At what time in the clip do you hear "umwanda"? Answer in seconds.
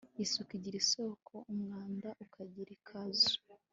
1.53-2.09